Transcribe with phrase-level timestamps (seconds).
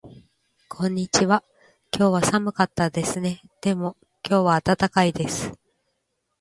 [0.67, 1.43] こんにちは。
[1.93, 3.39] 昨日は寒かったですね。
[3.61, 5.51] でも今日は暖かいです。